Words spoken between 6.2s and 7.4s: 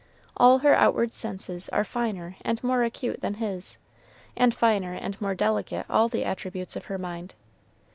attributes of her mind.